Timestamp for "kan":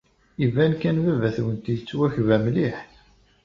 0.81-0.97